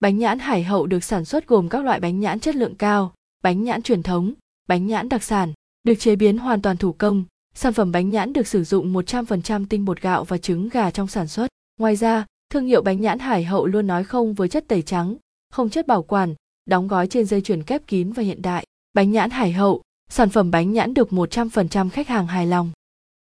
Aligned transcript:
Bánh 0.00 0.18
nhãn 0.18 0.38
Hải 0.38 0.62
Hậu 0.62 0.86
được 0.86 1.04
sản 1.04 1.24
xuất 1.24 1.46
gồm 1.46 1.68
các 1.68 1.84
loại 1.84 2.00
bánh 2.00 2.20
nhãn 2.20 2.40
chất 2.40 2.56
lượng 2.56 2.74
cao, 2.74 3.12
bánh 3.42 3.62
nhãn 3.62 3.82
truyền 3.82 4.02
thống, 4.02 4.32
bánh 4.68 4.86
nhãn 4.86 5.08
đặc 5.08 5.22
sản, 5.22 5.52
được 5.84 5.94
chế 5.94 6.16
biến 6.16 6.38
hoàn 6.38 6.62
toàn 6.62 6.76
thủ 6.76 6.92
công. 6.92 7.24
Sản 7.54 7.72
phẩm 7.72 7.92
bánh 7.92 8.10
nhãn 8.10 8.32
được 8.32 8.46
sử 8.46 8.64
dụng 8.64 8.92
100% 8.92 9.66
tinh 9.68 9.84
bột 9.84 10.00
gạo 10.00 10.24
và 10.24 10.38
trứng 10.38 10.68
gà 10.68 10.90
trong 10.90 11.06
sản 11.06 11.28
xuất. 11.28 11.48
Ngoài 11.80 11.96
ra, 11.96 12.26
thương 12.50 12.66
hiệu 12.66 12.82
bánh 12.82 13.00
nhãn 13.00 13.18
Hải 13.18 13.44
Hậu 13.44 13.66
luôn 13.66 13.86
nói 13.86 14.04
không 14.04 14.34
với 14.34 14.48
chất 14.48 14.64
tẩy 14.68 14.82
trắng, 14.82 15.16
không 15.50 15.70
chất 15.70 15.86
bảo 15.86 16.02
quản, 16.02 16.34
đóng 16.64 16.88
gói 16.88 17.06
trên 17.06 17.26
dây 17.26 17.40
chuyền 17.40 17.62
kép 17.62 17.86
kín 17.86 18.12
và 18.12 18.22
hiện 18.22 18.42
đại. 18.42 18.66
Bánh 18.92 19.12
nhãn 19.12 19.30
Hải 19.30 19.52
Hậu, 19.52 19.82
sản 20.10 20.28
phẩm 20.28 20.50
bánh 20.50 20.72
nhãn 20.72 20.94
được 20.94 21.08
100% 21.08 21.90
khách 21.90 22.08
hàng 22.08 22.26
hài 22.26 22.46
lòng. 22.46 22.70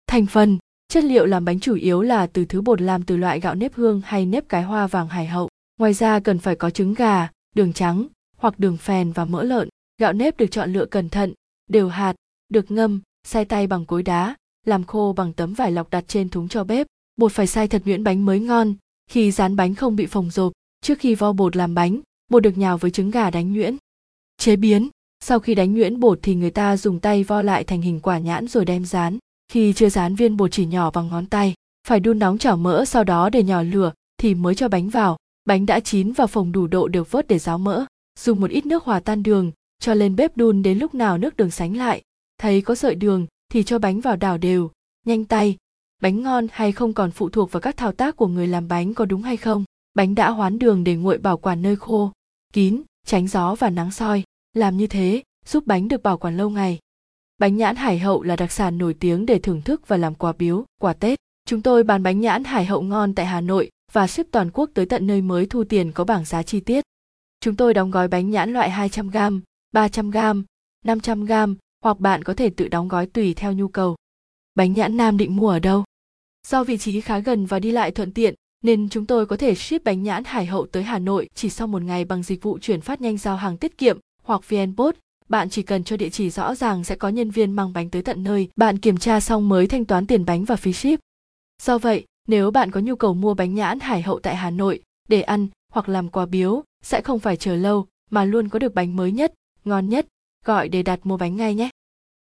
Thành 0.07 0.27
phần, 0.27 0.59
chất 0.89 1.05
liệu 1.05 1.27
làm 1.27 1.45
bánh 1.45 1.61
chủ 1.61 1.75
yếu 1.75 2.03
là 2.03 2.27
từ 2.27 2.45
thứ 2.45 2.63
bột 2.63 2.81
làm 2.81 3.03
từ 3.03 3.17
loại 3.17 3.41
gạo 3.41 3.55
nếp 3.55 3.75
hương 3.75 4.01
hay 4.05 4.27
nếp 4.27 4.49
cái 4.49 4.63
hoa 4.63 4.87
vàng 4.87 5.09
Hải 5.09 5.27
Hậu. 5.27 5.49
Ngoài 5.79 5.95
ra 5.95 6.21
cần 6.21 6.39
phải 6.39 6.57
có 6.57 6.71
trứng 6.71 6.95
gà, 6.95 7.29
đường 7.55 7.73
trắng 7.73 8.07
hoặc 8.37 8.59
đường 8.59 8.77
phèn 8.77 9.13
và 9.13 9.25
mỡ 9.25 9.43
lợn. 9.43 9.69
Gạo 10.01 10.13
nếp 10.13 10.37
được 10.37 10.47
chọn 10.51 10.73
lựa 10.73 10.87
cẩn 10.87 11.09
thận, 11.09 11.33
đều 11.71 11.89
hạt, 11.89 12.15
được 12.49 12.71
ngâm, 12.71 13.01
xay 13.27 13.45
tay 13.45 13.67
bằng 13.67 13.87
cối 13.87 14.03
đá, 14.03 14.35
làm 14.67 14.85
khô 14.85 15.13
bằng 15.17 15.33
tấm 15.33 15.55
vải 15.55 15.73
lọc 15.73 15.91
đặt 15.91 16.05
trên 16.09 16.29
thúng 16.29 16.49
cho 16.49 16.65
bếp. 16.65 16.87
Bột 17.17 17.33
phải 17.33 17.47
xay 17.47 17.69
thật 17.69 17.83
nhuyễn 17.85 18.05
bánh 18.05 18.25
mới 18.25 18.41
ngon, 18.41 18.75
khi 19.11 19.31
dán 19.31 19.57
bánh 19.57 19.75
không 19.75 19.97
bị 19.97 20.07
phồng 20.07 20.31
rộp. 20.31 20.53
Trước 20.81 20.99
khi 20.99 21.15
vo 21.15 21.33
bột 21.33 21.57
làm 21.57 21.75
bánh, 21.75 22.01
bột 22.31 22.43
được 22.43 22.59
nhào 22.59 22.79
với 22.79 22.91
trứng 22.91 23.11
gà 23.11 23.31
đánh 23.31 23.53
nhuyễn. 23.53 23.77
Chế 24.39 24.57
biến, 24.57 24.89
sau 25.21 25.41
khi 25.41 25.55
đánh 25.55 25.75
nhuyễn 25.75 26.01
bột 26.01 26.19
thì 26.23 26.35
người 26.35 26.51
ta 26.51 26.77
dùng 26.77 27.01
tay 27.01 27.25
vo 27.25 27.43
lại 27.43 27.65
thành 27.65 27.83
hình 27.83 28.01
quả 28.01 28.19
nhãn 28.19 28.49
rồi 28.49 28.65
đem 28.65 28.85
dán. 28.85 29.19
Khi 29.53 29.73
chưa 29.73 29.89
dán 29.89 30.15
viên 30.15 30.37
bột 30.37 30.53
chỉ 30.53 30.67
nhỏ 30.67 30.91
bằng 30.91 31.09
ngón 31.09 31.27
tay, 31.27 31.55
phải 31.89 32.01
đun 32.01 32.19
nóng 32.19 32.39
chảo 32.39 32.57
mỡ 32.57 32.85
sau 32.85 33.05
đó 33.05 33.31
để 33.31 33.43
nhỏ 33.43 33.63
lửa 33.63 33.93
thì 34.19 34.35
mới 34.35 34.55
cho 34.55 34.69
bánh 34.69 34.89
vào. 34.89 35.17
Bánh 35.45 35.67
đã 35.67 35.81
chín 35.81 36.13
và 36.13 36.27
phồng 36.27 36.53
đủ 36.53 36.67
độ 36.67 36.89
được 36.89 37.11
vớt 37.11 37.29
để 37.29 37.39
ráo 37.39 37.59
mỡ. 37.59 37.85
Dùng 38.19 38.41
một 38.41 38.51
ít 38.51 38.67
nước 38.67 38.85
hòa 38.85 39.01
tan 39.01 39.23
đường, 39.23 39.53
cho 39.79 39.95
lên 39.95 40.17
bếp 40.17 40.37
đun 40.37 40.63
đến 40.63 40.79
lúc 40.79 40.95
nào 40.95 41.19
nước 41.19 41.37
đường 41.37 41.51
sánh 41.51 41.77
lại. 41.77 42.03
Thấy 42.39 42.63
có 42.63 42.75
sợi 42.75 42.95
đường 42.95 43.27
thì 43.53 43.63
cho 43.63 43.79
bánh 43.79 44.01
vào 44.01 44.17
đảo 44.17 44.39
đều, 44.39 44.71
nhanh 45.07 45.25
tay. 45.25 45.57
Bánh 46.03 46.23
ngon 46.23 46.47
hay 46.53 46.73
không 46.73 46.93
còn 46.93 47.11
phụ 47.11 47.29
thuộc 47.29 47.53
vào 47.53 47.61
các 47.61 47.77
thao 47.77 47.93
tác 47.93 48.17
của 48.17 48.27
người 48.27 48.47
làm 48.47 48.69
bánh 48.69 48.95
có 48.95 49.05
đúng 49.05 49.23
hay 49.23 49.37
không. 49.37 49.65
Bánh 49.95 50.15
đã 50.15 50.31
hoán 50.31 50.59
đường 50.59 50.85
để 50.85 50.95
nguội 50.97 51.19
bảo 51.19 51.39
quản 51.39 51.63
nơi 51.63 51.77
khô, 51.77 52.13
kín, 52.53 52.83
tránh 53.07 53.29
gió 53.29 53.55
và 53.55 53.71
nắng 53.71 53.91
soi. 53.91 54.23
Làm 54.53 54.77
như 54.77 54.87
thế 54.87 55.23
giúp 55.47 55.67
bánh 55.67 55.89
được 55.89 56.03
bảo 56.03 56.19
quản 56.19 56.37
lâu 56.37 56.51
ngày. 56.51 56.79
Bánh 57.39 57.57
nhãn 57.57 57.77
hải 57.77 57.99
hậu 57.99 58.23
là 58.23 58.37
đặc 58.37 58.53
sản 58.53 58.79
nổi 58.79 58.95
tiếng 58.95 59.27
để 59.27 59.39
thưởng 59.39 59.63
thức 59.63 59.89
và 59.89 59.97
làm 59.97 60.15
quà 60.15 60.33
biếu, 60.33 60.65
quà 60.81 60.93
Tết. 60.93 61.19
Chúng 61.47 61.63
tôi 61.63 61.85
bán 61.85 62.03
bánh 62.03 62.21
nhãn 62.21 62.45
hải 62.45 62.65
hậu 62.65 62.83
ngon 62.83 63.15
tại 63.15 63.27
Hà 63.27 63.41
Nội 63.41 63.71
và 63.95 64.07
ship 64.07 64.31
toàn 64.31 64.51
quốc 64.53 64.71
tới 64.75 64.87
tận 64.87 65.07
nơi 65.07 65.23
mới 65.23 65.47
thu 65.47 65.65
tiền 65.65 65.93
có 65.93 66.05
bảng 66.05 66.25
giá 66.25 66.43
chi 66.43 66.61
tiết. 66.61 66.85
Chúng 67.41 67.57
tôi 67.57 67.75
đóng 67.75 67.91
gói 67.91 68.09
bánh 68.09 68.31
nhãn 68.31 68.53
loại 68.53 68.71
200g, 68.71 69.41
300g, 69.75 70.45
500g 70.85 71.55
hoặc 71.85 72.01
bạn 72.01 72.23
có 72.23 72.35
thể 72.35 72.51
tự 72.51 72.69
đóng 72.69 72.89
gói 72.89 73.07
tùy 73.07 73.35
theo 73.35 73.53
nhu 73.53 73.69
cầu. 73.69 73.97
Bánh 74.55 74.73
nhãn 74.73 74.97
Nam 74.97 75.17
định 75.17 75.37
mua 75.37 75.49
ở 75.49 75.59
đâu? 75.59 75.85
Do 76.49 76.65
vị 76.65 76.79
trí 76.79 77.01
khá 77.01 77.19
gần 77.19 77.47
và 77.47 77.59
đi 77.59 77.71
lại 77.71 77.91
thuận 77.91 78.13
tiện, 78.13 78.35
nên 78.63 78.89
chúng 78.89 79.07
tôi 79.07 79.27
có 79.27 79.37
thể 79.37 79.55
ship 79.55 79.85
bánh 79.85 80.03
nhãn 80.03 80.25
hải 80.25 80.47
hậu 80.47 80.67
tới 80.67 80.83
Hà 80.83 80.99
Nội 80.99 81.29
chỉ 81.35 81.51
sau 81.51 81.67
một 81.67 81.83
ngày 81.83 82.05
bằng 82.05 82.23
dịch 82.23 82.43
vụ 82.43 82.59
chuyển 82.59 82.81
phát 82.81 83.01
nhanh 83.01 83.19
giao 83.19 83.37
hàng 83.37 83.57
tiết 83.57 83.79
kiệm 83.79 83.99
hoặc 84.23 84.49
VNPost. 84.49 84.97
Bạn 85.29 85.51
chỉ 85.51 85.63
cần 85.63 85.85
cho 85.85 85.97
địa 85.97 86.11
chỉ 86.11 86.31
rõ 86.31 86.55
ràng 86.55 86.85
sẽ 86.85 86.97
có 86.97 87.09
nhân 87.09 87.31
viên 87.31 87.53
mang 87.53 87.73
bánh 87.73 87.91
tới 87.91 88.03
tận 88.03 88.23
nơi. 88.23 88.49
Bạn 88.57 88.79
kiểm 88.79 88.97
tra 88.97 89.21
xong 89.21 89.49
mới 89.49 89.67
thanh 89.67 89.85
toán 89.85 90.07
tiền 90.07 90.25
bánh 90.25 90.45
và 90.45 90.57
phí 90.57 90.73
ship. 90.73 91.01
Do 91.63 91.79
vậy, 91.79 92.05
nếu 92.29 92.51
bạn 92.51 92.71
có 92.71 92.81
nhu 92.81 92.97
cầu 92.97 93.15
mua 93.15 93.35
bánh 93.35 93.55
nhãn 93.55 93.81
hải 93.81 94.03
hậu 94.03 94.21
tại 94.21 94.37
Hà 94.37 94.51
Nội 94.51 94.83
để 95.09 95.23
ăn 95.23 95.49
hoặc 95.73 95.89
làm 95.89 96.09
quà 96.09 96.27
biếu, 96.27 96.63
sẽ 96.83 97.01
không 97.01 97.19
phải 97.19 97.37
chờ 97.37 97.57
lâu 97.57 97.87
mà 98.11 98.25
luôn 98.25 98.49
có 98.49 98.59
được 98.59 98.75
bánh 98.75 98.97
mới 98.97 99.13
nhất, 99.13 99.35
ngon 99.65 99.89
nhất. 99.89 100.07
Gọi 100.45 100.69
để 100.69 100.83
đặt 100.83 101.07
mua 101.07 101.17
bánh 101.17 101.37
ngay 101.37 101.55
nhé. 101.55 101.71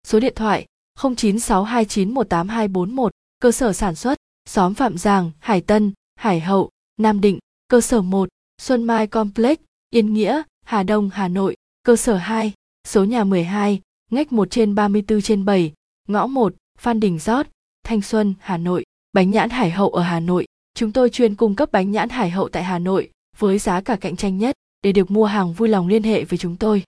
Số 0.06 0.20
điện 0.20 0.32
thoại 0.36 0.66
0962918241, 0.98 3.08
cơ 3.38 3.52
sở 3.52 3.72
sản 3.72 3.94
xuất, 3.94 4.18
xóm 4.48 4.74
Phạm 4.74 4.98
Giàng, 4.98 5.30
Hải 5.38 5.60
Tân, 5.60 5.92
Hải 6.16 6.40
Hậu, 6.40 6.70
Nam 6.96 7.20
Định, 7.20 7.38
cơ 7.68 7.80
sở 7.80 8.02
1, 8.02 8.28
Xuân 8.62 8.84
Mai 8.84 9.06
Complex, 9.06 9.58
Yên 9.90 10.14
Nghĩa, 10.14 10.42
Hà 10.64 10.82
Đông, 10.82 11.10
Hà 11.12 11.28
Nội, 11.28 11.56
cơ 11.82 11.96
sở 11.96 12.16
2, 12.16 12.52
số 12.86 13.04
nhà 13.04 13.24
12, 13.24 13.80
ngách 14.10 14.32
1 14.32 14.50
trên 14.50 14.74
34 14.74 15.20
trên 15.20 15.44
7, 15.44 15.72
ngõ 16.08 16.26
1, 16.26 16.54
Phan 16.78 17.00
Đình 17.00 17.18
Giót, 17.18 17.46
Thanh 17.82 18.02
Xuân, 18.02 18.34
Hà 18.40 18.56
Nội. 18.56 18.84
Bánh 19.12 19.30
nhãn 19.30 19.50
Hải 19.50 19.70
Hậu 19.70 19.90
ở 19.90 20.02
Hà 20.02 20.20
Nội. 20.20 20.46
Chúng 20.74 20.92
tôi 20.92 21.10
chuyên 21.10 21.34
cung 21.34 21.54
cấp 21.54 21.72
bánh 21.72 21.90
nhãn 21.90 22.08
Hải 22.08 22.30
Hậu 22.30 22.48
tại 22.48 22.64
Hà 22.64 22.78
Nội 22.78 23.10
với 23.36 23.58
giá 23.58 23.80
cả 23.80 23.96
cạnh 24.00 24.16
tranh 24.16 24.38
nhất. 24.38 24.54
Để 24.82 24.92
được 24.92 25.10
mua 25.10 25.24
hàng 25.24 25.52
vui 25.52 25.68
lòng 25.68 25.88
liên 25.88 26.02
hệ 26.02 26.24
với 26.24 26.38
chúng 26.38 26.56
tôi. 26.56 26.82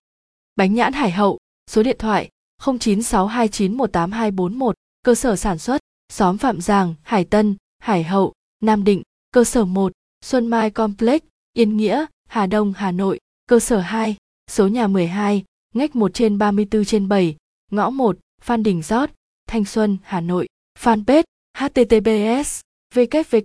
Bánh 0.57 0.75
nhãn 0.75 0.93
Hải 0.93 1.11
Hậu, 1.11 1.39
số 1.71 1.83
điện 1.83 1.97
thoại 1.99 2.29
0962918241, 2.63 4.73
cơ 5.03 5.15
sở 5.15 5.37
sản 5.37 5.59
xuất, 5.59 5.81
xóm 6.13 6.39
Phạm 6.39 6.61
Giàng, 6.61 6.95
Hải 7.03 7.25
Tân, 7.25 7.57
Hải 7.79 8.05
Hậu, 8.05 8.33
Nam 8.63 8.85
Định, 8.85 9.03
cơ 9.31 9.45
sở 9.45 9.65
1, 9.65 9.93
Xuân 10.25 10.47
Mai 10.47 10.71
Complex, 10.71 11.21
Yên 11.53 11.77
Nghĩa, 11.77 12.07
Hà 12.29 12.47
Đông, 12.47 12.73
Hà 12.77 12.93
Nội, 12.93 13.19
cơ 13.47 13.61
sở 13.61 13.81
2, 13.81 14.17
số 14.51 14.69
nhà 14.69 14.87
12, 14.87 15.45
ngách 15.75 15.97
1 15.97 16.15
trên 16.15 16.39
34 16.39 16.85
trên 16.85 17.09
7, 17.09 17.37
ngõ 17.71 17.91
1, 17.91 18.19
Phan 18.43 18.63
Đình 18.63 18.83
Giót, 18.83 19.11
Thanh 19.47 19.65
Xuân, 19.65 19.99
Hà 20.03 20.21
Nội. 20.21 20.47
Fanpage 20.79 21.23
https 21.61 22.51
www 22.97 23.37